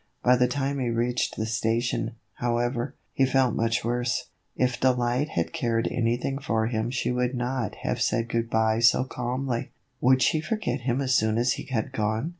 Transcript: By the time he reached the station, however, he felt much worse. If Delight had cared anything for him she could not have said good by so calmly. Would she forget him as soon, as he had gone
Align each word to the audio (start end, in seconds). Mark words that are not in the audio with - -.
By 0.23 0.35
the 0.35 0.47
time 0.47 0.79
he 0.79 0.89
reached 0.89 1.35
the 1.35 1.45
station, 1.45 2.15
however, 2.33 2.95
he 3.13 3.23
felt 3.27 3.53
much 3.53 3.85
worse. 3.85 4.29
If 4.55 4.79
Delight 4.79 5.29
had 5.29 5.53
cared 5.53 5.87
anything 5.91 6.39
for 6.39 6.65
him 6.65 6.89
she 6.89 7.11
could 7.13 7.35
not 7.35 7.75
have 7.83 8.01
said 8.01 8.27
good 8.27 8.49
by 8.49 8.79
so 8.79 9.03
calmly. 9.03 9.69
Would 9.99 10.23
she 10.23 10.41
forget 10.41 10.81
him 10.89 11.01
as 11.01 11.13
soon, 11.13 11.37
as 11.37 11.51
he 11.53 11.65
had 11.65 11.91
gone 11.91 12.29